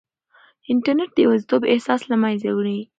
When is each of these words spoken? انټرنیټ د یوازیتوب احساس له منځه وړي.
انټرنیټ 0.71 1.09
د 1.13 1.17
یوازیتوب 1.25 1.61
احساس 1.73 2.01
له 2.11 2.15
منځه 2.23 2.49
وړي. 2.57 2.79